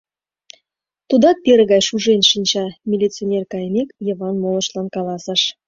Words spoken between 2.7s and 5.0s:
милиционер кайымек, Йыван молыштлан